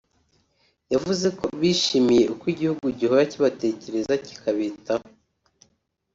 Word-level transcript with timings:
yavuze 0.93 1.27
ko 1.37 1.45
bishimiye 1.59 2.23
uko 2.33 2.45
igihugu 2.53 2.85
gihora 2.99 3.21
kibatekereza 3.31 4.13
kikabitaho 4.25 5.07